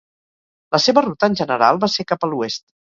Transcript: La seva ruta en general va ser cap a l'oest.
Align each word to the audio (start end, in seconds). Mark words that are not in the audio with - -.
La 0.77 0.81
seva 0.87 1.03
ruta 1.07 1.31
en 1.33 1.39
general 1.43 1.85
va 1.87 1.95
ser 1.99 2.11
cap 2.15 2.29
a 2.29 2.33
l'oest. 2.35 2.71